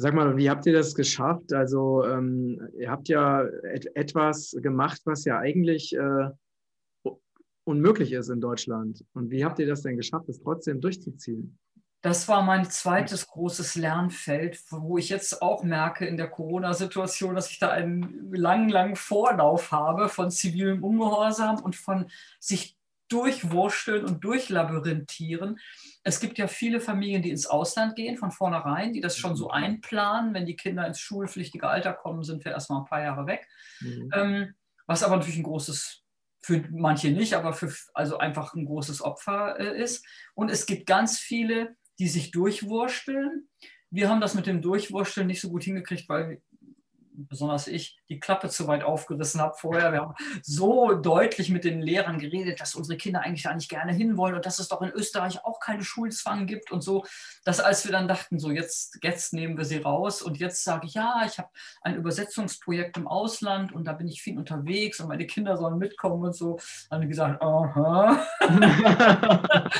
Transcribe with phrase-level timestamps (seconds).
[0.00, 1.52] Sag mal, wie habt ihr das geschafft?
[1.52, 6.30] Also ähm, ihr habt ja et etwas gemacht, was ja eigentlich äh,
[7.64, 9.04] unmöglich ist in Deutschland.
[9.12, 11.58] Und wie habt ihr das denn geschafft, es trotzdem durchzuziehen?
[12.00, 17.50] Das war mein zweites großes Lernfeld, wo ich jetzt auch merke in der Corona-Situation, dass
[17.50, 22.06] ich da einen langen, langen Vorlauf habe von zivilem Ungehorsam und von
[22.38, 22.76] sich
[23.08, 25.58] durchwursteln und durchlabyrinthieren.
[26.04, 29.46] Es gibt ja viele Familien, die ins Ausland gehen von vornherein, die das schon so
[29.46, 29.52] mhm.
[29.52, 30.34] einplanen.
[30.34, 33.46] Wenn die Kinder ins schulpflichtige Alter kommen, sind wir erstmal ein paar Jahre weg.
[33.80, 34.10] Mhm.
[34.14, 34.54] Ähm,
[34.86, 36.02] was aber natürlich ein großes,
[36.40, 40.04] für manche nicht, aber für also einfach ein großes Opfer äh, ist.
[40.34, 43.48] Und es gibt ganz viele, die sich durchwursteln.
[43.90, 46.40] Wir haben das mit dem Durchwursteln nicht so gut hingekriegt, weil
[47.18, 49.92] besonders ich, die Klappe zu weit aufgerissen habe vorher.
[49.92, 53.92] Wir haben so deutlich mit den Lehrern geredet, dass unsere Kinder eigentlich da nicht gerne
[53.92, 57.04] hinwollen und dass es doch in Österreich auch keine Schulzwang gibt und so,
[57.44, 60.86] dass als wir dann dachten, so jetzt, jetzt nehmen wir sie raus und jetzt sage
[60.86, 61.48] ich, ja, ich habe
[61.82, 66.24] ein Übersetzungsprojekt im Ausland und da bin ich viel unterwegs und meine Kinder sollen mitkommen
[66.24, 68.24] und so, dann haben die gesagt, aha.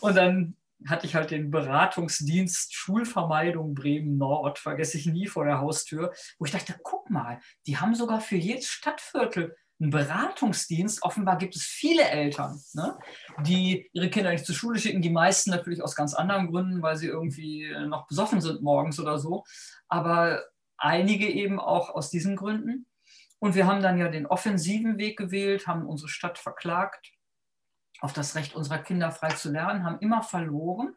[0.00, 0.56] und dann
[0.86, 6.44] hatte ich halt den Beratungsdienst Schulvermeidung Bremen Nord, vergesse ich nie vor der Haustür, wo
[6.44, 11.02] ich dachte, guck mal, die haben sogar für jedes Stadtviertel einen Beratungsdienst.
[11.02, 12.98] Offenbar gibt es viele Eltern, ne,
[13.42, 15.02] die ihre Kinder nicht zur Schule schicken.
[15.02, 19.18] Die meisten natürlich aus ganz anderen Gründen, weil sie irgendwie noch besoffen sind morgens oder
[19.18, 19.44] so.
[19.88, 20.42] Aber
[20.78, 22.86] einige eben auch aus diesen Gründen.
[23.38, 27.15] Und wir haben dann ja den offensiven Weg gewählt, haben unsere Stadt verklagt
[28.00, 30.94] auf das Recht unserer Kinder frei zu lernen, haben immer verloren,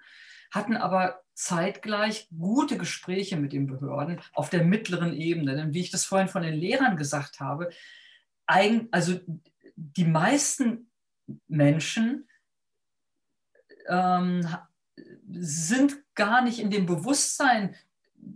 [0.51, 5.55] hatten aber zeitgleich gute Gespräche mit den Behörden auf der mittleren Ebene.
[5.55, 7.69] Denn wie ich das vorhin von den Lehrern gesagt habe,
[8.45, 9.19] also
[9.75, 10.91] die meisten
[11.47, 12.27] Menschen
[13.87, 14.47] ähm,
[15.29, 17.75] sind gar nicht in dem Bewusstsein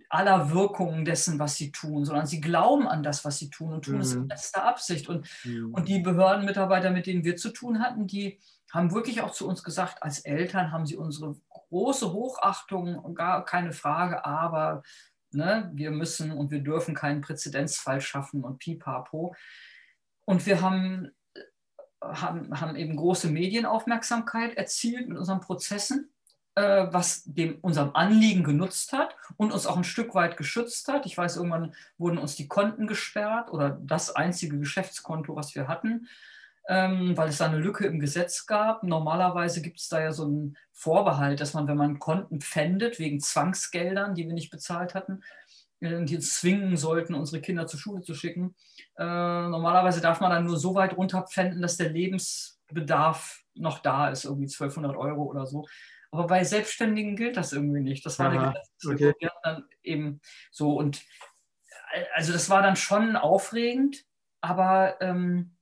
[0.10, 3.86] aller Wirkungen dessen, was sie tun, sondern sie glauben an das, was sie tun und
[3.86, 4.02] tun mhm.
[4.02, 4.28] es in mhm.
[4.28, 5.10] bester Absicht.
[5.10, 5.74] Und, mhm.
[5.74, 8.40] und die Behördenmitarbeiter, mit denen wir zu tun hatten, die
[8.72, 13.72] haben wirklich auch zu uns gesagt, als Eltern haben sie unsere große Hochachtung, gar keine
[13.72, 14.84] Frage, aber
[15.32, 19.36] ne, wir müssen und wir dürfen keinen Präzedenzfall schaffen und pipapo.
[20.26, 21.12] Und wir haben,
[22.02, 26.13] haben, haben eben große Medienaufmerksamkeit erzielt mit unseren Prozessen
[26.56, 31.06] äh, was dem unserem Anliegen genutzt hat und uns auch ein Stück weit geschützt hat.
[31.06, 36.08] Ich weiß, irgendwann wurden uns die Konten gesperrt oder das einzige Geschäftskonto, was wir hatten
[36.68, 38.84] ähm, weil es da eine Lücke im Gesetz gab.
[38.84, 43.20] Normalerweise gibt es da ja so einen Vorbehalt, dass man, wenn man Konten pfändet, wegen
[43.20, 45.24] Zwangsgeldern, die wir nicht bezahlt hatten,
[45.82, 48.56] äh, die uns zwingen sollten, unsere Kinder zur Schule zu schicken.
[48.98, 54.26] Äh, normalerweise darf man dann nur so weit runterpfänden, dass der Lebensbedarf noch da ist,
[54.26, 55.68] irgendwie 1200 Euro oder so.
[56.14, 58.06] Aber bei Selbstständigen gilt das irgendwie nicht.
[58.06, 58.54] Das war Aha,
[58.84, 59.30] der okay.
[59.42, 61.02] dann eben so und
[61.92, 64.06] äh, also das war dann schon aufregend,
[64.40, 65.58] aber ähm,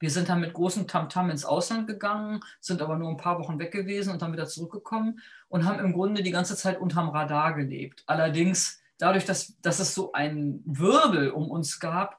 [0.00, 3.58] wir sind dann mit großem Tamtam ins Ausland gegangen, sind aber nur ein paar Wochen
[3.58, 7.52] weg gewesen und dann wieder zurückgekommen und haben im Grunde die ganze Zeit unterm Radar
[7.52, 8.02] gelebt.
[8.06, 12.18] Allerdings dadurch, dass, dass es so einen Wirbel um uns gab,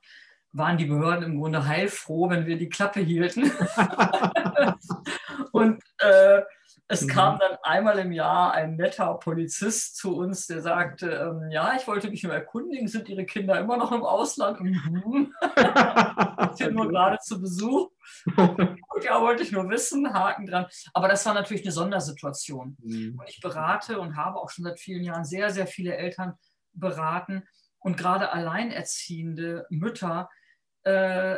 [0.52, 3.52] waren die Behörden im Grunde heilfroh, wenn wir die Klappe hielten.
[5.52, 6.42] und äh,
[6.88, 7.08] es mhm.
[7.08, 11.88] kam dann einmal im Jahr ein netter Polizist zu uns, der sagte, ähm, ja, ich
[11.88, 14.62] wollte mich nur erkundigen, sind Ihre Kinder immer noch im Ausland?
[14.62, 15.34] Mhm.
[16.58, 17.90] bin nur gerade zu Besuch.
[19.04, 20.68] ja, wollte ich nur wissen, Haken dran.
[20.94, 22.78] Aber das war natürlich eine Sondersituation.
[22.84, 23.18] Mhm.
[23.20, 26.36] Und ich berate und habe auch schon seit vielen Jahren sehr, sehr viele Eltern
[26.74, 27.44] beraten
[27.80, 30.30] und gerade alleinerziehende Mütter
[30.84, 31.38] äh,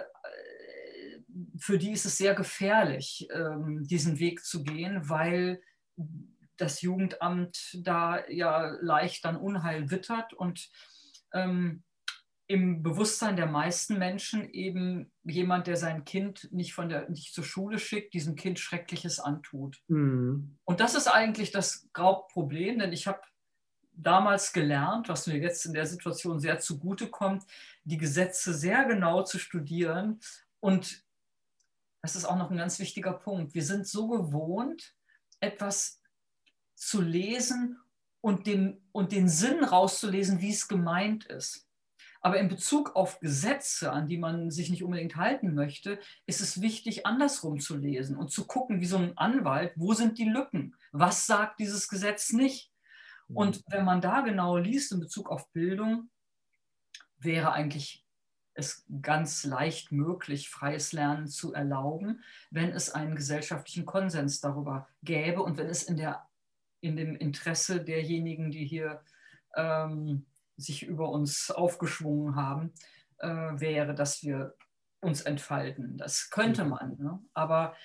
[1.57, 5.61] für die ist es sehr gefährlich, ähm, diesen Weg zu gehen, weil
[6.57, 10.69] das Jugendamt da ja leicht dann Unheil wittert und
[11.33, 11.83] ähm,
[12.47, 17.43] im Bewusstsein der meisten Menschen eben jemand, der sein Kind nicht, von der, nicht zur
[17.43, 19.81] Schule schickt, diesem Kind Schreckliches antut.
[19.89, 20.57] Mhm.
[20.63, 23.19] Und das ist eigentlich das Hauptproblem, denn ich habe
[23.91, 27.43] damals gelernt, was mir jetzt in der Situation sehr zugute kommt,
[27.83, 30.21] die Gesetze sehr genau zu studieren
[30.61, 31.03] und
[32.01, 33.53] das ist auch noch ein ganz wichtiger Punkt.
[33.53, 34.95] Wir sind so gewohnt,
[35.39, 36.01] etwas
[36.75, 37.79] zu lesen
[38.21, 41.67] und den, und den Sinn rauszulesen, wie es gemeint ist.
[42.21, 46.61] Aber in Bezug auf Gesetze, an die man sich nicht unbedingt halten möchte, ist es
[46.61, 50.75] wichtig, andersrum zu lesen und zu gucken, wie so ein Anwalt, wo sind die Lücken?
[50.91, 52.71] Was sagt dieses Gesetz nicht?
[53.29, 56.09] Und wenn man da genau liest in Bezug auf Bildung,
[57.17, 58.06] wäre eigentlich
[58.57, 65.43] es ganz leicht möglich, freies Lernen zu erlauben, wenn es einen gesellschaftlichen Konsens darüber gäbe
[65.43, 66.27] und wenn es in, der,
[66.81, 69.01] in dem Interesse derjenigen, die hier
[69.55, 70.25] ähm,
[70.57, 72.73] sich über uns aufgeschwungen haben,
[73.19, 74.55] äh, wäre, dass wir
[75.01, 75.97] uns entfalten.
[75.97, 76.97] Das könnte man.
[76.97, 77.19] Ne?
[77.33, 77.75] Aber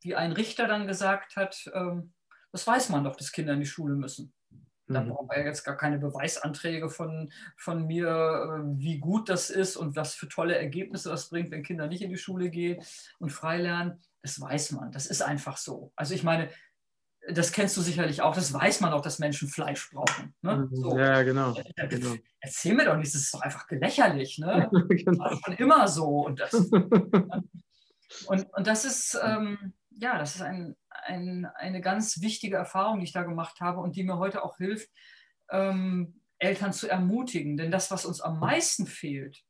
[0.00, 2.12] wie ein Richter dann gesagt hat, ähm,
[2.52, 4.32] das weiß man doch, dass Kinder in die Schule müssen.
[4.86, 5.10] Da mhm.
[5.10, 9.96] braucht er jetzt gar keine Beweisanträge von, von mir, äh, wie gut das ist und
[9.96, 12.82] was für tolle Ergebnisse das bringt, wenn Kinder nicht in die Schule gehen
[13.18, 14.00] und frei lernen.
[14.22, 14.92] Das weiß man.
[14.92, 15.92] Das ist einfach so.
[15.96, 16.48] Also ich meine,
[17.28, 20.34] das kennst du sicherlich auch, das weiß man auch, dass Menschen Fleisch brauchen.
[20.42, 20.68] Ne?
[20.70, 20.76] Mhm.
[20.76, 20.98] So.
[20.98, 21.54] Ja, genau.
[21.76, 22.14] genau.
[22.40, 24.38] Erzähl mir doch nicht, das ist doch einfach gelächerlich.
[24.38, 24.68] Ne?
[24.88, 25.12] genau.
[25.12, 26.26] Das war schon immer so.
[26.26, 26.52] Und das,
[28.26, 33.04] und, und das ist, ähm, ja, das ist ein, ein, eine ganz wichtige Erfahrung, die
[33.04, 34.90] ich da gemacht habe und die mir heute auch hilft,
[35.50, 37.56] ähm, Eltern zu ermutigen.
[37.56, 39.44] Denn das, was uns am meisten fehlt,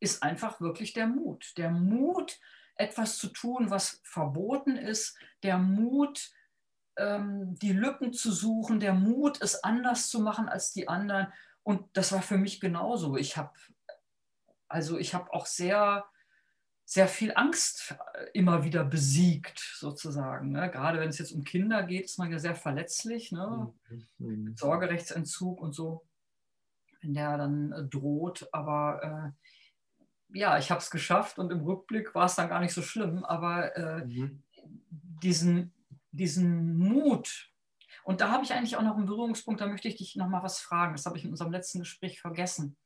[0.00, 1.52] ist einfach wirklich der Mut.
[1.56, 2.38] Der Mut,
[2.76, 6.30] etwas zu tun, was verboten ist, der Mut,
[6.98, 11.32] ähm, die Lücken zu suchen, der Mut, es anders zu machen als die anderen.
[11.62, 13.16] Und das war für mich genauso.
[13.16, 13.52] Ich habe
[14.68, 16.04] also ich habe auch sehr
[16.88, 17.96] sehr viel Angst
[18.32, 20.52] immer wieder besiegt, sozusagen.
[20.52, 20.70] Ne?
[20.70, 23.32] Gerade wenn es jetzt um Kinder geht, ist man ja sehr verletzlich.
[23.32, 23.74] Ne?
[24.18, 24.54] Mhm.
[24.56, 26.06] Sorgerechtsentzug und so,
[27.02, 28.48] wenn der dann äh, droht.
[28.52, 29.34] Aber
[30.32, 32.82] äh, ja, ich habe es geschafft und im Rückblick war es dann gar nicht so
[32.82, 33.24] schlimm.
[33.24, 34.44] Aber äh, mhm.
[35.20, 35.74] diesen,
[36.12, 37.50] diesen Mut,
[38.04, 40.44] und da habe ich eigentlich auch noch einen Berührungspunkt, da möchte ich dich noch mal
[40.44, 40.92] was fragen.
[40.94, 42.76] Das habe ich in unserem letzten Gespräch vergessen.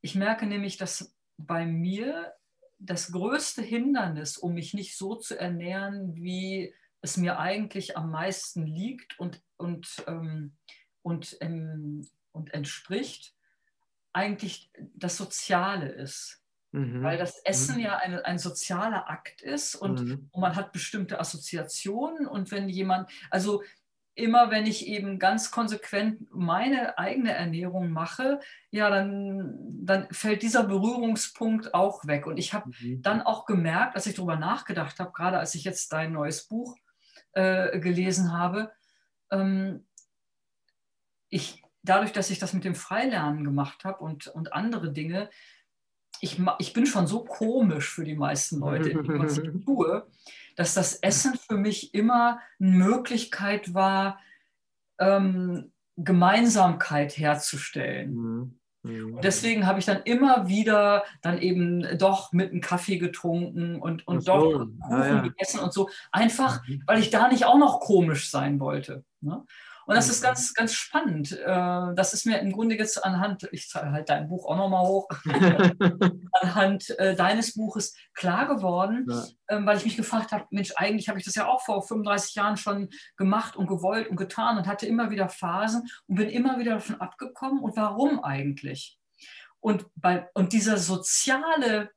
[0.00, 2.32] Ich merke nämlich, dass bei mir
[2.80, 8.66] das größte Hindernis, um mich nicht so zu ernähren, wie es mir eigentlich am meisten
[8.66, 10.56] liegt und, und, ähm,
[11.02, 13.34] und, ähm, und entspricht,
[14.12, 16.42] eigentlich das Soziale ist.
[16.72, 17.02] Mhm.
[17.02, 17.82] Weil das Essen mhm.
[17.82, 20.28] ja eine, ein sozialer Akt ist und, mhm.
[20.30, 23.62] und man hat bestimmte Assoziationen und wenn jemand, also
[24.20, 28.40] immer wenn ich eben ganz konsequent meine eigene Ernährung mache,
[28.70, 32.26] ja, dann, dann fällt dieser Berührungspunkt auch weg.
[32.26, 33.02] Und ich habe mhm.
[33.02, 36.76] dann auch gemerkt, als ich darüber nachgedacht habe, gerade als ich jetzt dein neues Buch
[37.32, 38.70] äh, gelesen habe,
[39.30, 39.86] ähm,
[41.28, 45.30] ich, dadurch, dass ich das mit dem Freilernen gemacht habe und, und andere Dinge,
[46.20, 50.06] ich, ich bin schon so komisch für die meisten Leute, was ich tue,
[50.60, 54.20] dass das Essen für mich immer eine Möglichkeit war,
[54.98, 58.14] ähm, Gemeinsamkeit herzustellen.
[58.14, 58.60] Mhm.
[58.82, 59.14] Mhm.
[59.14, 64.06] Und deswegen habe ich dann immer wieder dann eben doch mit einem Kaffee getrunken und,
[64.06, 64.32] und so.
[64.32, 65.20] doch Kuchen ja, ja.
[65.22, 65.88] gegessen und so.
[66.12, 66.82] Einfach, mhm.
[66.86, 69.02] weil ich da nicht auch noch komisch sein wollte.
[69.22, 69.42] Ne?
[69.90, 70.26] Und das ist mhm.
[70.26, 71.32] ganz, ganz spannend.
[71.32, 75.08] Äh, das ist mir im Grunde jetzt anhand, ich halte dein Buch auch nochmal hoch,
[76.30, 79.24] anhand äh, deines Buches klar geworden, ja.
[79.48, 82.36] Ähm, weil ich mich gefragt habe, Mensch, eigentlich habe ich das ja auch vor 35
[82.36, 86.60] Jahren schon gemacht und gewollt und getan und hatte immer wieder Phasen und bin immer
[86.60, 87.58] wieder davon abgekommen.
[87.58, 88.96] Und warum eigentlich?
[89.58, 91.90] Und, bei, und dieser soziale,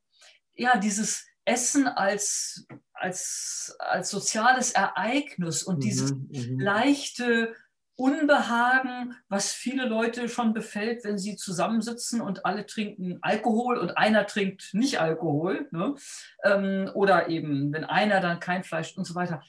[0.55, 6.59] ja, dieses Essen als, als, als soziales Ereignis und mhm, dieses mhm.
[6.59, 7.53] leichte
[7.95, 14.25] Unbehagen, was viele Leute schon befällt, wenn sie zusammensitzen und alle trinken Alkohol und einer
[14.25, 15.67] trinkt nicht Alkohol.
[15.71, 15.95] Ne?
[16.43, 19.43] Ähm, oder eben, wenn einer dann kein Fleisch und so weiter.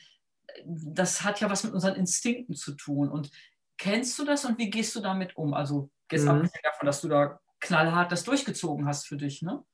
[0.67, 3.09] Das hat ja was mit unseren Instinkten zu tun.
[3.09, 3.31] Und
[3.79, 5.55] kennst du das und wie gehst du damit um?
[5.55, 6.31] Also, jetzt mhm.
[6.31, 9.65] abgesehen davon, dass du da knallhart das durchgezogen hast für dich, ne?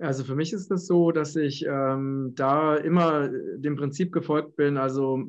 [0.00, 4.54] Also für mich ist es das so, dass ich ähm, da immer dem Prinzip gefolgt
[4.54, 5.24] bin, also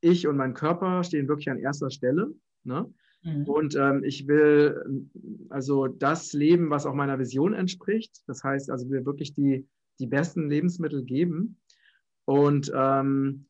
[0.00, 2.32] ich und mein Körper stehen wirklich an erster Stelle.
[2.64, 2.92] Ne?
[3.22, 3.44] Mhm.
[3.44, 5.06] Und ähm, ich will
[5.50, 8.22] also das leben, was auch meiner Vision entspricht.
[8.26, 9.66] Das heißt, also wir wirklich die,
[9.98, 11.58] die besten Lebensmittel geben.
[12.24, 13.46] Und, ähm,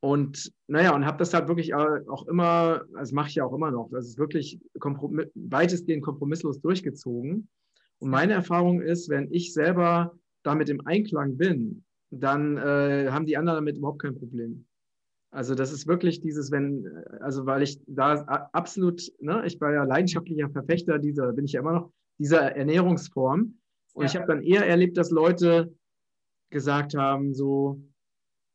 [0.00, 3.70] und naja, und habe das halt wirklich auch immer, also mache ich ja auch immer
[3.70, 7.48] noch, das ist wirklich kompromiss, weitestgehend kompromisslos durchgezogen.
[7.98, 13.36] Und meine Erfahrung ist, wenn ich selber damit im Einklang bin, dann äh, haben die
[13.36, 14.66] anderen damit überhaupt kein Problem.
[15.32, 16.86] Also das ist wirklich dieses, wenn,
[17.20, 18.14] also weil ich da
[18.52, 23.54] absolut, ne, ich war ja leidenschaftlicher Verfechter dieser, bin ich ja immer noch, dieser Ernährungsform.
[23.92, 24.08] Und ja.
[24.08, 25.72] ich habe dann eher erlebt, dass Leute
[26.50, 27.80] gesagt haben, so,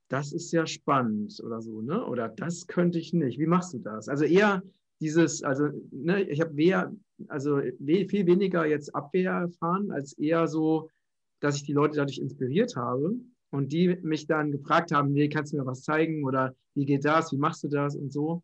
[0.09, 2.05] das ist ja spannend oder so, ne?
[2.05, 3.39] Oder das könnte ich nicht.
[3.39, 4.07] Wie machst du das?
[4.09, 4.61] Also eher
[5.01, 6.93] dieses, also ne, ich habe mehr,
[7.27, 10.89] also viel weniger jetzt Abwehr erfahren, als eher so,
[11.39, 13.15] dass ich die Leute dadurch inspiriert habe
[13.55, 17.05] und die mich dann gefragt haben, nee, kannst du mir was zeigen oder wie geht
[17.05, 18.43] das, wie machst du das und so.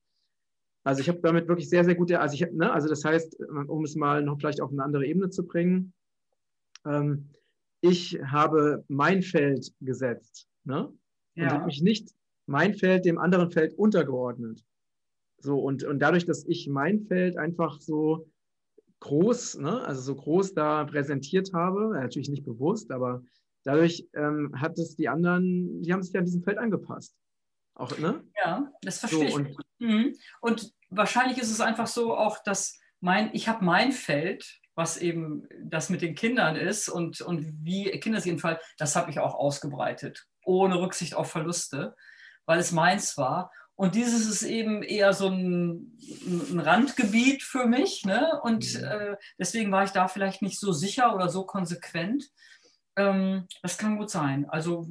[0.83, 3.83] Also ich habe damit wirklich sehr, sehr gute, also ich ne, also das heißt, um
[3.83, 5.93] es mal noch vielleicht auf eine andere Ebene zu bringen,
[6.85, 7.29] ähm,
[7.81, 10.87] ich habe mein Feld gesetzt ne?
[10.87, 10.97] und
[11.35, 11.51] ja.
[11.51, 12.09] habe mich nicht
[12.47, 14.63] mein Feld dem anderen Feld untergeordnet.
[15.39, 18.27] So, und, und dadurch, dass ich mein Feld einfach so
[18.99, 23.23] groß, ne, also so groß da präsentiert habe, natürlich nicht bewusst, aber
[23.63, 27.15] dadurch ähm, hat es die anderen, die haben sich ja an diesem Feld angepasst.
[27.75, 28.23] Auch, ne?
[28.43, 29.47] Ja, das verstehe so, ich.
[29.47, 30.15] Und, mhm.
[30.41, 35.47] und wahrscheinlich ist es einfach so auch, dass mein, ich habe mein Feld, was eben
[35.63, 39.35] das mit den Kindern ist und, und wie Kinder sich entfalten, das habe ich auch
[39.35, 41.95] ausgebreitet, ohne Rücksicht auf Verluste,
[42.45, 43.51] weil es meins war.
[43.75, 45.97] Und dieses ist eben eher so ein,
[46.51, 48.05] ein Randgebiet für mich.
[48.05, 48.39] Ne?
[48.43, 48.83] Und mhm.
[48.83, 52.29] äh, deswegen war ich da vielleicht nicht so sicher oder so konsequent.
[52.95, 54.47] Ähm, das kann gut sein.
[54.49, 54.87] Also,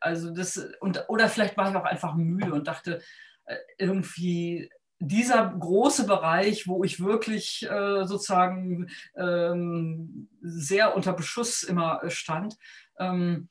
[0.00, 3.02] also das, und, oder vielleicht war ich auch einfach müde und dachte,
[3.46, 12.02] äh, irgendwie dieser große Bereich, wo ich wirklich äh, sozusagen ähm, sehr unter Beschuss immer
[12.10, 12.56] stand,
[12.98, 13.48] ähm,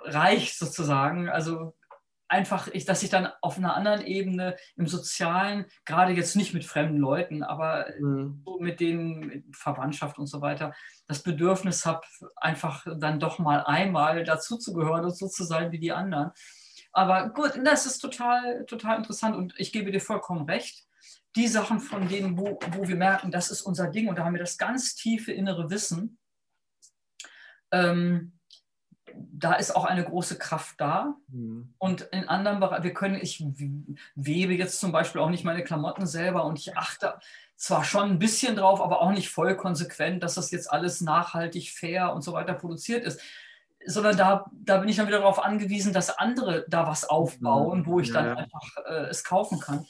[0.00, 1.28] reicht sozusagen.
[1.28, 1.76] Also
[2.34, 6.64] einfach, ich, dass ich dann auf einer anderen Ebene im Sozialen, gerade jetzt nicht mit
[6.64, 8.42] fremden Leuten, aber mhm.
[8.44, 10.74] so mit denen mit Verwandtschaft und so weiter,
[11.06, 12.00] das Bedürfnis habe,
[12.36, 16.32] einfach dann doch mal einmal dazuzugehören und so zu sein wie die anderen.
[16.92, 20.86] Aber gut, das ist total, total interessant und ich gebe dir vollkommen recht.
[21.36, 24.34] Die Sachen, von denen, wo, wo wir merken, das ist unser Ding und da haben
[24.34, 26.18] wir das ganz tiefe innere Wissen,
[27.72, 28.38] ähm,
[29.16, 31.16] da ist auch eine große Kraft da.
[31.28, 31.74] Mhm.
[31.78, 33.44] Und in anderen Bereichen, wir können, ich
[34.14, 37.14] webe jetzt zum Beispiel auch nicht meine Klamotten selber und ich achte
[37.56, 41.70] zwar schon ein bisschen drauf, aber auch nicht voll konsequent, dass das jetzt alles nachhaltig,
[41.70, 43.20] fair und so weiter produziert ist
[43.86, 48.00] sondern da, da bin ich dann wieder darauf angewiesen, dass andere da was aufbauen, wo
[48.00, 48.34] ich ja, dann ja.
[48.36, 49.84] einfach äh, es kaufen kann.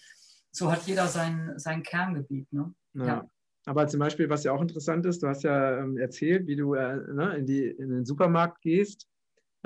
[0.51, 2.53] So hat jeder sein, sein Kerngebiet.
[2.53, 2.75] Ne?
[2.95, 3.07] Ja.
[3.07, 3.31] ja.
[3.67, 6.75] Aber zum Beispiel, was ja auch interessant ist, du hast ja ähm, erzählt, wie du
[6.75, 9.09] äh, ne, in, die, in den Supermarkt gehst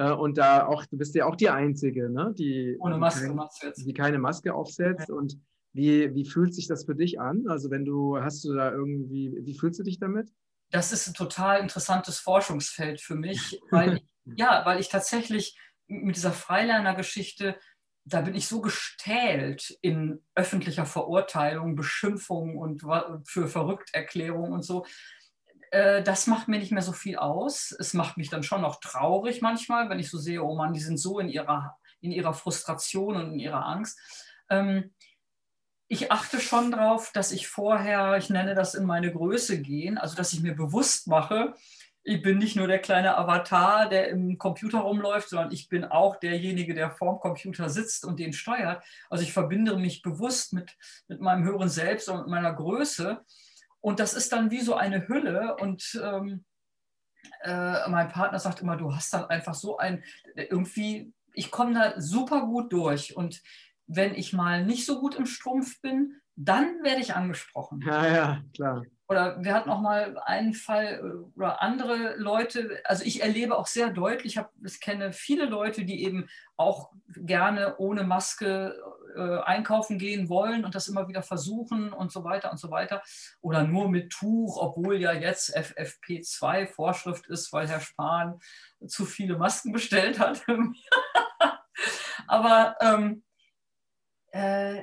[0.02, 3.34] und da auch, du bist ja auch die Einzige, ne, die, Ohne Maske,
[3.76, 5.10] die, die keine Maske aufsetzt.
[5.10, 5.38] Und
[5.72, 7.44] wie, wie fühlt sich das für dich an?
[7.48, 10.30] Also wenn du, hast du da irgendwie, wie fühlst du dich damit?
[10.70, 16.16] Das ist ein total interessantes Forschungsfeld für mich, weil ich ja, weil ich tatsächlich mit
[16.16, 17.58] dieser Freilerner-Geschichte,
[18.04, 22.82] da bin ich so gestählt in öffentlicher Verurteilung, Beschimpfung und
[23.24, 24.84] für Verrückterklärung und so.
[25.70, 27.74] Äh, das macht mir nicht mehr so viel aus.
[27.78, 30.80] Es macht mich dann schon noch traurig manchmal, wenn ich so sehe, oh Mann, die
[30.80, 33.98] sind so in ihrer, in ihrer Frustration und in ihrer Angst.
[34.50, 34.94] Ähm,
[35.88, 40.16] ich achte schon darauf, dass ich vorher, ich nenne das in meine Größe gehen, also
[40.16, 41.54] dass ich mir bewusst mache,
[42.08, 46.16] ich bin nicht nur der kleine Avatar, der im Computer rumläuft, sondern ich bin auch
[46.16, 48.82] derjenige, der vorm Computer sitzt und den steuert.
[49.10, 50.74] Also ich verbinde mich bewusst mit,
[51.08, 53.22] mit meinem höheren Selbst und meiner Größe.
[53.80, 55.56] Und das ist dann wie so eine Hülle.
[55.56, 56.44] Und ähm,
[57.42, 60.02] äh, mein Partner sagt immer, du hast dann einfach so ein,
[60.34, 63.16] irgendwie, ich komme da super gut durch.
[63.16, 63.42] Und
[63.86, 67.82] wenn ich mal nicht so gut im Strumpf bin, dann werde ich angesprochen.
[67.86, 68.82] Ja, ja, klar.
[69.08, 73.66] Oder wir hatten auch mal einen Fall äh, oder andere Leute, also ich erlebe auch
[73.66, 78.78] sehr deutlich, ich, hab, ich kenne viele Leute, die eben auch gerne ohne Maske
[79.16, 83.02] äh, einkaufen gehen wollen und das immer wieder versuchen und so weiter und so weiter.
[83.40, 88.38] Oder nur mit Tuch, obwohl ja jetzt FFP2 Vorschrift ist, weil Herr Spahn
[88.86, 90.42] zu viele Masken bestellt hat.
[92.26, 93.24] Aber ähm,
[94.32, 94.82] äh,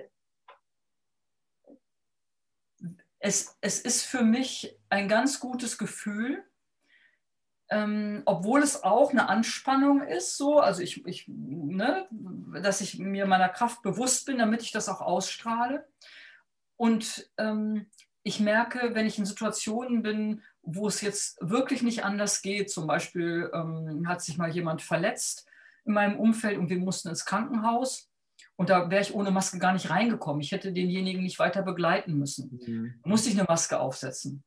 [3.25, 6.44] es, es ist für mich ein ganz gutes Gefühl,
[7.72, 12.08] ähm, obwohl es auch eine Anspannung ist, so, also ich, ich ne,
[12.62, 15.88] dass ich mir meiner Kraft bewusst bin, damit ich das auch ausstrahle.
[16.77, 17.88] Und ähm,
[18.22, 22.86] ich merke, wenn ich in Situationen bin, wo es jetzt wirklich nicht anders geht, zum
[22.86, 25.48] Beispiel ähm, hat sich mal jemand verletzt
[25.84, 28.08] in meinem Umfeld und wir mussten ins Krankenhaus,
[28.55, 30.41] und da wäre ich ohne Maske gar nicht reingekommen.
[30.41, 32.59] Ich hätte denjenigen nicht weiter begleiten müssen.
[32.65, 33.00] Mhm.
[33.03, 34.43] Musste ich eine Maske aufsetzen.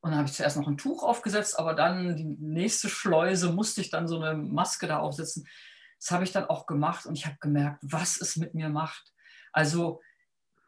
[0.00, 3.80] Und dann habe ich zuerst noch ein Tuch aufgesetzt, aber dann die nächste Schleuse musste
[3.80, 5.46] ich dann so eine Maske da aufsetzen.
[6.00, 9.12] Das habe ich dann auch gemacht und ich habe gemerkt, was es mit mir macht.
[9.52, 10.00] Also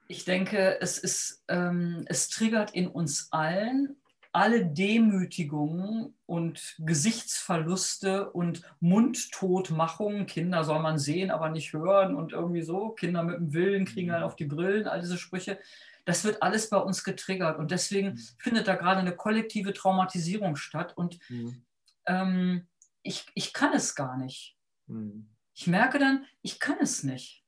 [0.07, 3.97] ich denke, es, ist, ähm, es triggert in uns allen
[4.35, 12.63] alle Demütigungen und Gesichtsverluste und Mundtotmachungen, Kinder soll man sehen, aber nicht hören und irgendwie
[12.63, 15.61] so, Kinder mit dem Willen kriegen dann auf die Brillen, all diese Sprüche,
[16.05, 18.19] das wird alles bei uns getriggert und deswegen mhm.
[18.39, 21.65] findet da gerade eine kollektive Traumatisierung statt und mhm.
[22.07, 22.67] ähm,
[23.03, 24.57] ich, ich kann es gar nicht.
[24.89, 25.29] Mhm.
[25.55, 27.45] Ich merke dann, ich kann es nicht.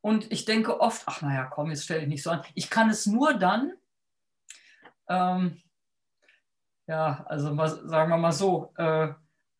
[0.00, 2.44] Und ich denke oft, ach naja, komm, jetzt stelle ich nicht so an.
[2.54, 3.72] Ich kann es nur dann,
[5.08, 5.60] ähm,
[6.86, 9.08] ja, also sagen wir mal so, äh,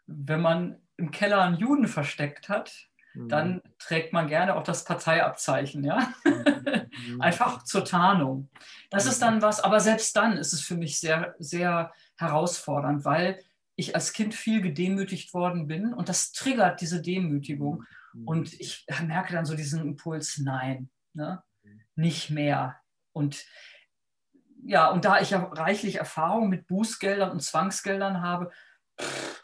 [0.06, 2.72] wenn man im Keller einen Juden versteckt hat
[3.14, 3.28] mhm.
[3.28, 6.12] dann trägt man gerne auch das Parteiabzeichen, ja.
[7.08, 7.22] Mhm.
[7.22, 8.50] Einfach zur Tarnung.
[8.90, 13.42] Das ist dann was, aber selbst dann ist es für mich sehr, sehr herausfordernd, weil
[13.76, 17.84] ich als Kind viel gedemütigt worden bin und das triggert diese Demütigung.
[18.12, 18.28] Mhm.
[18.28, 21.42] Und ich merke dann so diesen Impuls, nein, ne?
[21.96, 22.76] nicht mehr.
[23.12, 23.42] Und
[24.64, 28.50] ja, und da ich ja reichlich Erfahrung mit Bußgeldern und Zwangsgeldern habe,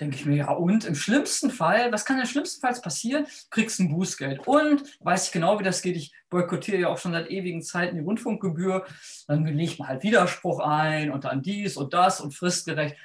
[0.01, 3.27] denke ich mir, ja, und im schlimmsten Fall, was kann denn schlimmstenfalls passieren?
[3.51, 4.47] Kriegst ein Bußgeld.
[4.47, 5.97] Und weiß ich genau, wie das geht.
[5.97, 8.87] Ich boykottiere ja auch schon seit ewigen Zeiten die Rundfunkgebühr.
[9.27, 12.97] Dann legt man halt Widerspruch ein und dann dies und das und fristgerecht.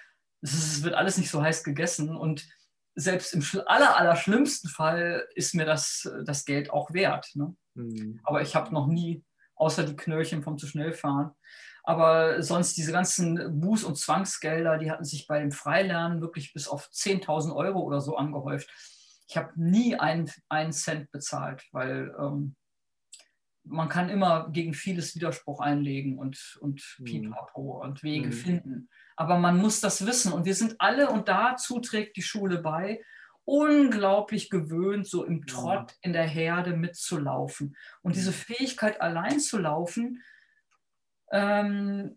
[0.42, 2.16] Es wird alles nicht so heiß gegessen.
[2.16, 2.46] Und
[2.96, 7.32] selbst im aller, aller schlimmsten Fall ist mir das, das Geld auch wert.
[7.34, 7.56] Ne?
[7.74, 8.20] Mhm.
[8.24, 9.24] Aber ich habe noch nie,
[9.56, 11.32] außer die Knöllchen vom zu schnell fahren,
[11.84, 16.68] aber sonst diese ganzen Buß- und Zwangsgelder, die hatten sich bei dem Freilernen wirklich bis
[16.68, 18.70] auf 10.000 Euro oder so angehäuft.
[19.28, 22.56] Ich habe nie einen, einen Cent bezahlt, weil ähm,
[23.66, 27.06] man kann immer gegen vieles Widerspruch einlegen und, und mhm.
[27.06, 28.34] Pipapo und Wege mhm.
[28.34, 28.90] finden.
[29.16, 30.32] Aber man muss das wissen.
[30.34, 33.02] Und wir sind alle, und dazu trägt die Schule bei,
[33.46, 35.46] unglaublich gewöhnt, so im.
[35.46, 37.76] Trott in der Herde mitzulaufen.
[38.02, 38.36] Und diese mhm.
[38.36, 40.24] Fähigkeit, allein zu laufen,
[41.34, 42.16] ähm,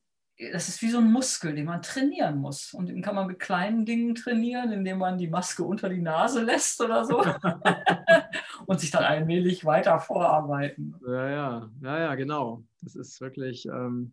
[0.52, 2.74] das ist wie so ein Muskel, den man trainieren muss.
[2.74, 6.42] Und den kann man mit kleinen Dingen trainieren, indem man die Maske unter die Nase
[6.42, 7.24] lässt oder so
[8.66, 10.94] und sich dann allmählich weiter vorarbeiten.
[11.06, 12.64] Ja, ja, ja, ja, genau.
[12.82, 14.12] Das ist wirklich, ähm,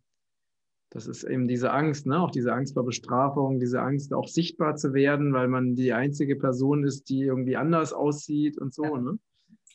[0.92, 2.22] das ist eben diese Angst, ne?
[2.22, 6.38] auch diese Angst vor Bestrafung, diese Angst auch sichtbar zu werden, weil man die einzige
[6.38, 8.86] Person ist, die irgendwie anders aussieht und so.
[8.86, 8.98] Ja.
[9.02, 9.20] Ne?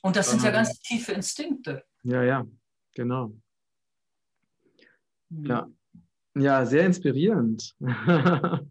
[0.01, 1.83] Und das sind ähm, ja ganz tiefe Instinkte.
[2.05, 2.47] Ja, ja,
[2.95, 3.35] genau.
[5.31, 5.69] Ja,
[6.37, 7.75] ja sehr inspirierend.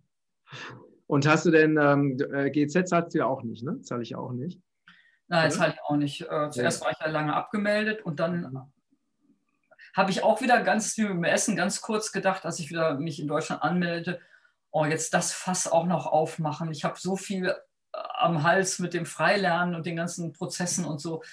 [1.08, 3.82] Und hast du denn, ähm, äh, GZ zahlst du ja auch nicht, ne?
[3.82, 4.60] Zahle ich auch nicht.
[5.28, 6.22] Nein, zahle ich auch nicht.
[6.22, 6.86] Äh, zuerst ja.
[6.86, 8.62] war ich ja lange abgemeldet und dann mhm.
[9.96, 12.96] habe ich auch wieder ganz wie mit dem Essen ganz kurz gedacht, als ich wieder
[13.00, 14.20] mich in Deutschland anmeldete,
[14.72, 16.72] oh, jetzt das Fass auch noch aufmachen.
[16.72, 17.54] Ich habe so viel äh,
[17.91, 21.24] am Hals mit dem Freilernen und den ganzen Prozessen und so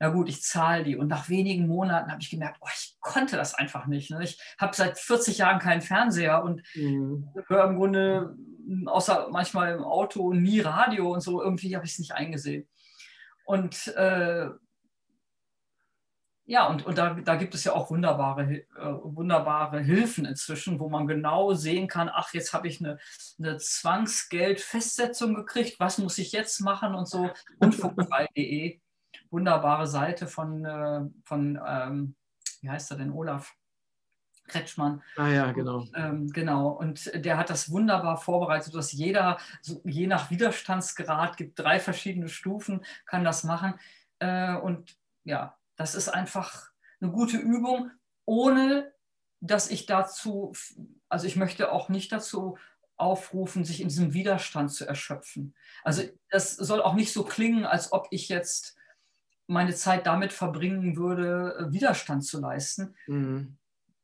[0.00, 0.96] ja gut, ich zahle die.
[0.96, 4.10] Und nach wenigen Monaten habe ich gemerkt, oh, ich konnte das einfach nicht.
[4.10, 4.22] Ne?
[4.22, 7.28] Ich habe seit 40 Jahren keinen Fernseher und mhm.
[7.46, 8.36] höre im Grunde,
[8.86, 11.42] außer manchmal im Auto, nie Radio und so.
[11.42, 12.68] Irgendwie habe ich es nicht eingesehen.
[13.46, 14.48] Und äh,
[16.46, 18.66] ja, und, und da, da gibt es ja auch wunderbare, äh,
[19.02, 22.98] wunderbare Hilfen inzwischen, wo man genau sehen kann, ach, jetzt habe ich eine,
[23.38, 27.30] eine Zwangsgeldfestsetzung gekriegt, was muss ich jetzt machen und so.
[27.62, 28.80] Rundfunkfrei.de
[29.30, 32.14] wunderbare Seite von, äh, von ähm,
[32.60, 33.54] wie heißt er denn, Olaf
[34.46, 35.02] Kretschmann.
[35.16, 35.78] Ah ja, genau.
[35.78, 36.68] Und, ähm, genau.
[36.68, 42.28] Und der hat das wunderbar vorbereitet, sodass jeder, so, je nach Widerstandsgrad, gibt drei verschiedene
[42.28, 43.74] Stufen, kann das machen.
[44.18, 47.90] Äh, und ja, das ist einfach eine gute Übung,
[48.26, 48.92] ohne
[49.40, 50.52] dass ich dazu,
[51.08, 52.56] also ich möchte auch nicht dazu
[52.96, 55.54] aufrufen, sich in diesem Widerstand zu erschöpfen.
[55.82, 58.76] Also das soll auch nicht so klingen, als ob ich jetzt
[59.46, 62.94] meine Zeit damit verbringen würde, äh, Widerstand zu leisten.
[63.06, 63.56] Mhm.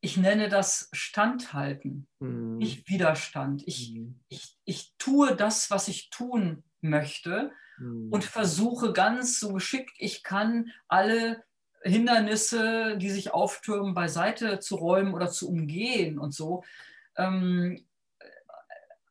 [0.03, 2.57] Ich nenne das Standhalten, mhm.
[2.57, 3.63] nicht Widerstand.
[3.67, 4.21] Ich, mhm.
[4.29, 8.09] ich, ich tue das, was ich tun möchte mhm.
[8.11, 11.43] und versuche ganz so geschickt ich kann, alle
[11.83, 16.63] Hindernisse, die sich auftürmen, beiseite zu räumen oder zu umgehen und so.
[17.17, 17.85] Ähm,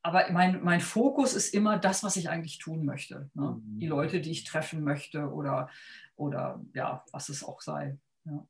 [0.02, 3.30] aber mein, mein Fokus ist immer das, was ich eigentlich tun möchte.
[3.34, 3.58] Ne?
[3.62, 3.92] Die mhm.
[3.92, 5.70] Leute, die ich treffen möchte oder
[6.20, 7.98] oder ja, was es auch sei.
[8.26, 8.48] Ja,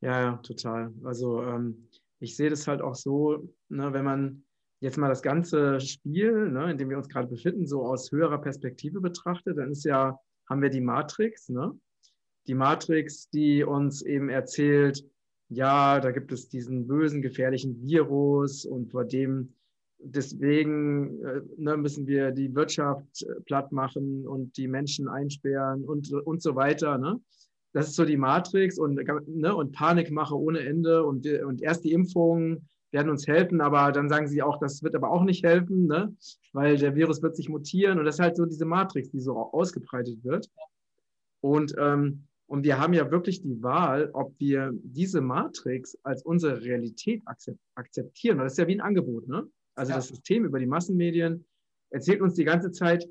[0.00, 0.92] ja, ja total.
[1.04, 4.44] Also ähm, ich sehe das halt auch so, ne, wenn man
[4.80, 8.38] jetzt mal das ganze Spiel, ne, in dem wir uns gerade befinden, so aus höherer
[8.38, 11.78] Perspektive betrachtet, dann ist ja, haben wir die Matrix, ne?
[12.46, 15.04] Die Matrix, die uns eben erzählt,
[15.50, 19.54] ja, da gibt es diesen bösen, gefährlichen Virus und vor dem
[19.98, 26.12] deswegen äh, ne, müssen wir die Wirtschaft äh, platt machen und die Menschen einsperren und,
[26.12, 26.98] und so weiter.
[26.98, 27.20] Ne?
[27.72, 31.92] Das ist so die Matrix und, ne, und Panikmache ohne Ende und, und erst die
[31.92, 35.86] Impfungen werden uns helfen, aber dann sagen sie auch, das wird aber auch nicht helfen,
[35.86, 36.14] ne?
[36.52, 39.36] weil der Virus wird sich mutieren und das ist halt so diese Matrix, die so
[39.36, 40.48] ausgebreitet wird.
[41.40, 46.62] Und, ähm, und wir haben ja wirklich die Wahl, ob wir diese Matrix als unsere
[46.62, 47.22] Realität
[47.74, 48.38] akzeptieren.
[48.38, 49.28] Das ist ja wie ein Angebot.
[49.28, 49.46] Ne?
[49.78, 49.96] Also ja.
[49.96, 51.44] das System über die Massenmedien
[51.90, 53.08] erzählt uns die ganze Zeit,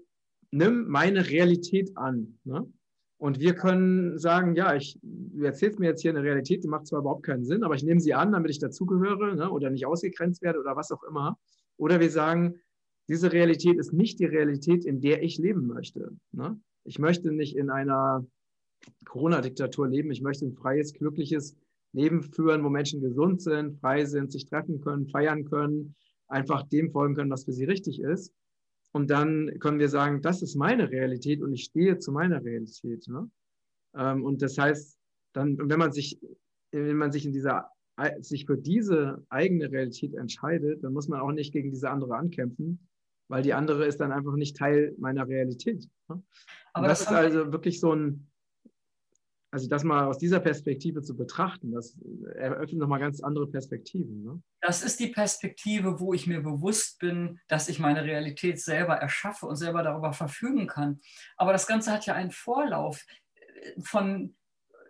[0.52, 2.40] nimm meine Realität an.
[2.44, 2.72] Ne?
[3.18, 6.86] Und wir können sagen, ja, ich, du erzählst mir jetzt hier eine Realität, die macht
[6.86, 9.50] zwar überhaupt keinen Sinn, aber ich nehme sie an, damit ich dazugehöre ne?
[9.50, 11.40] oder nicht ausgegrenzt werde oder was auch immer.
[11.78, 12.60] Oder wir sagen,
[13.10, 16.12] diese Realität ist nicht die Realität, in der ich leben möchte.
[16.32, 16.60] Ne?
[16.84, 18.26] Ich möchte nicht in einer
[19.06, 20.12] Corona-Diktatur leben.
[20.12, 21.56] Ich möchte ein freies, glückliches
[21.94, 25.96] Leben führen, wo Menschen gesund sind, frei sind, sich treffen können, feiern können,
[26.28, 28.34] einfach dem folgen können, was für sie richtig ist.
[28.92, 33.08] Und dann können wir sagen, das ist meine Realität und ich stehe zu meiner Realität.
[33.08, 33.30] Ne?
[33.96, 34.98] Ähm, und das heißt,
[35.34, 36.20] dann, wenn man sich,
[36.72, 37.70] wenn man sich in dieser
[38.20, 42.88] sich für diese eigene Realität entscheidet, dann muss man auch nicht gegen diese andere ankämpfen,
[43.28, 45.90] weil die andere ist dann einfach nicht Teil meiner Realität.
[46.08, 46.22] Ne?
[46.74, 48.30] Aber das, das ist also wirklich so ein,
[49.52, 51.98] also das mal aus dieser Perspektive zu betrachten, das
[52.36, 54.24] eröffnet nochmal ganz andere Perspektiven.
[54.24, 54.42] Ne?
[54.62, 59.46] Das ist die Perspektive, wo ich mir bewusst bin, dass ich meine Realität selber erschaffe
[59.46, 61.00] und selber darüber verfügen kann.
[61.38, 63.06] Aber das Ganze hat ja einen Vorlauf
[63.84, 64.36] von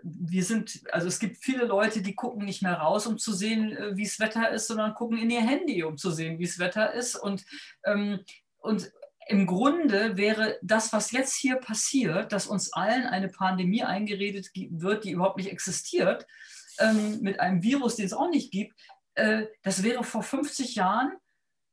[0.03, 3.75] wir sind, also es gibt viele Leute, die gucken nicht mehr raus, um zu sehen,
[3.75, 6.59] äh, wie es Wetter ist, sondern gucken in ihr Handy, um zu sehen, wie es
[6.59, 7.15] Wetter ist.
[7.15, 7.45] Und,
[7.83, 8.19] ähm,
[8.59, 8.91] und
[9.29, 15.03] im Grunde wäre das, was jetzt hier passiert, dass uns allen eine Pandemie eingeredet wird,
[15.03, 16.25] die überhaupt nicht existiert,
[16.79, 18.73] ähm, mit einem Virus, den es auch nicht gibt,
[19.15, 21.11] äh, das wäre vor 50 Jahren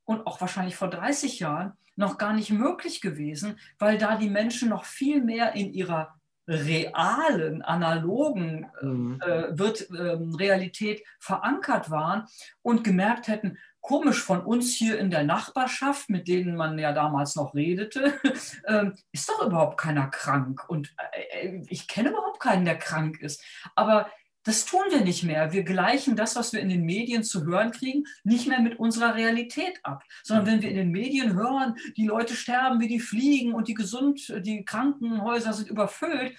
[0.04, 4.68] und auch wahrscheinlich vor 30 Jahren noch gar nicht möglich gewesen, weil da die Menschen
[4.68, 6.14] noch viel mehr in ihrer
[6.46, 9.20] realen, analogen mhm.
[9.22, 12.26] äh, wird, äh, Realität verankert waren
[12.62, 17.36] und gemerkt hätten, komisch von uns hier in der Nachbarschaft, mit denen man ja damals
[17.36, 18.18] noch redete,
[18.64, 20.64] äh, ist doch überhaupt keiner krank.
[20.68, 23.44] Und äh, äh, ich kenne überhaupt keinen, der krank ist.
[23.74, 24.10] Aber
[24.42, 25.52] das tun wir nicht mehr.
[25.52, 29.16] Wir gleichen das, was wir in den Medien zu hören kriegen, nicht mehr mit unserer
[29.16, 33.52] Realität ab, sondern wenn wir in den Medien hören, die Leute sterben wie die Fliegen
[33.52, 36.34] und die gesund, die Krankenhäuser sind überfüllt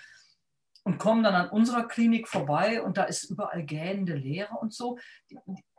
[0.83, 4.97] und kommen dann an unserer Klinik vorbei und da ist überall gähnende Leere und so.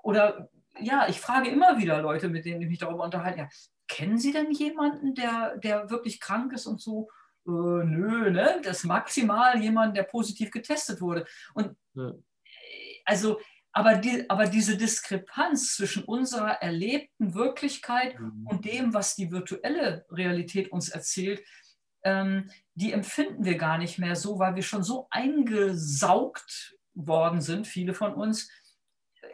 [0.02, 0.48] Oder
[0.80, 3.48] ja, ich frage immer wieder Leute, mit denen ich mich darüber unterhalte, ja,
[3.88, 7.08] kennen Sie denn jemanden, der, der wirklich krank ist und so?
[7.46, 8.60] Äh, nö, ne?
[8.62, 11.26] Das ist maximal jemand, der positiv getestet wurde.
[11.54, 12.12] Und ja.
[13.04, 13.40] also,
[13.72, 18.46] aber, die, aber diese Diskrepanz zwischen unserer erlebten Wirklichkeit mhm.
[18.46, 21.42] und dem, was die virtuelle Realität uns erzählt,
[22.02, 27.66] ähm, die empfinden wir gar nicht mehr so, weil wir schon so eingesaugt worden sind,
[27.66, 28.48] viele von uns,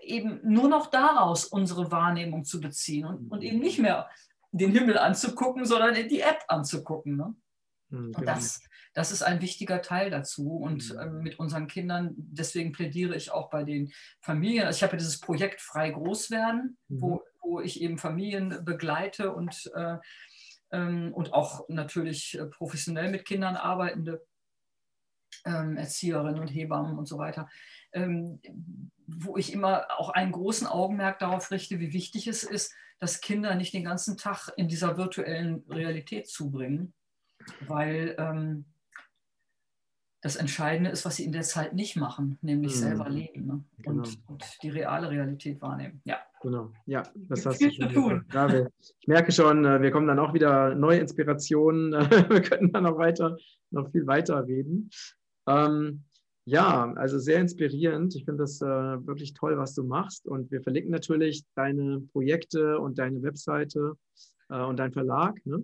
[0.03, 4.09] eben nur noch daraus unsere Wahrnehmung zu beziehen und, und eben nicht mehr
[4.51, 7.17] den Himmel anzugucken, sondern die App anzugucken.
[7.17, 7.35] Ne?
[7.89, 8.63] Mhm, und das,
[8.95, 10.57] das ist ein wichtiger Teil dazu.
[10.57, 14.67] Und äh, mit unseren Kindern, deswegen plädiere ich auch bei den Familien.
[14.67, 17.01] Also ich habe ja dieses Projekt Frei Groß werden, mhm.
[17.01, 19.97] wo, wo ich eben Familien begleite und, äh,
[20.71, 24.23] ähm, und auch natürlich äh, professionell mit Kindern arbeitende
[25.45, 27.49] Erzieherinnen und Hebammen und so weiter.
[27.93, 28.41] Ähm,
[29.07, 33.55] wo ich immer auch einen großen Augenmerk darauf richte, wie wichtig es ist, dass Kinder
[33.55, 36.95] nicht den ganzen Tag in dieser virtuellen Realität zubringen,
[37.67, 38.65] weil ähm,
[40.23, 42.79] das Entscheidende ist, was sie in der Zeit nicht machen, nämlich mhm.
[42.79, 43.65] selber leben ne?
[43.79, 44.03] genau.
[44.03, 46.01] und, und, die reale Realität wahrnehmen.
[46.05, 46.19] Ja.
[46.41, 48.25] Genau, ja, das hast du schon tun.
[48.33, 51.93] Ja, ich merke schon, äh, wir kommen dann auch wieder neue Inspirationen.
[52.31, 53.37] Wir können dann noch weiter,
[53.71, 54.91] noch viel weiter reden.
[55.47, 56.05] Ähm,
[56.45, 58.15] ja, also sehr inspirierend.
[58.17, 60.27] Ich finde das äh, wirklich toll, was du machst.
[60.27, 63.95] Und wir verlinken natürlich deine Projekte und deine Webseite
[64.49, 65.35] äh, und dein Verlag.
[65.45, 65.63] Ne?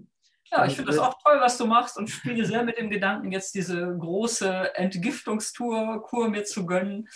[0.50, 3.32] Ja, ich finde das auch toll, was du machst und spiele sehr mit dem Gedanken,
[3.32, 7.08] jetzt diese große Entgiftungstour, Kur mir zu gönnen.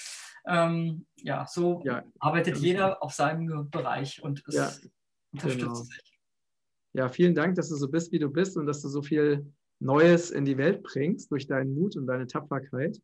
[0.45, 4.73] Ähm, ja, so ja, arbeitet jeder auf seinem Bereich und es ja,
[5.33, 5.75] unterstützt genau.
[5.75, 6.19] sich.
[6.95, 9.47] Ja, vielen Dank, dass du so bist, wie du bist und dass du so viel
[9.83, 12.99] Neues in die Welt bringst durch deinen Mut und deine Tapferkeit.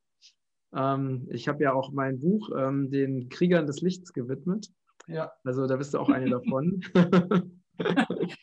[0.75, 4.69] Ähm, ich habe ja auch mein Buch ähm, den Kriegern des Lichts gewidmet.
[5.07, 5.33] Ja.
[5.45, 6.83] Also da bist du auch eine davon.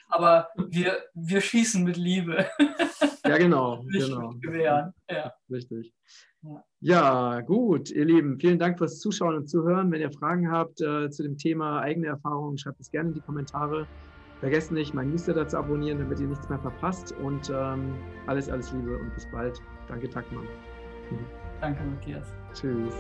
[0.10, 2.46] Aber wir, wir schießen mit Liebe.
[3.26, 3.84] Ja, genau.
[3.92, 4.32] Nicht genau.
[4.32, 4.94] mit Gewehren.
[5.10, 5.34] Ja.
[5.50, 5.94] Richtig.
[6.80, 7.42] Ja.
[7.42, 9.92] gut, ihr Lieben, vielen Dank fürs Zuschauen und Zuhören.
[9.92, 13.22] Wenn ihr Fragen habt äh, zu dem Thema eigene Erfahrungen, schreibt es gerne in die
[13.22, 13.88] Kommentare.
[14.46, 17.16] Vergesst nicht, mein Newsletter zu abonnieren, damit ihr nichts mehr verpasst.
[17.24, 17.96] Und ähm,
[18.28, 19.60] alles, alles Liebe und bis bald.
[19.88, 20.46] Danke, Takmann.
[21.62, 22.32] Danke, Matthias.
[22.54, 22.94] Tschüss.